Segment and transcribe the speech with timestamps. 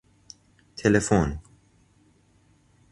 [0.75, 1.39] تلفن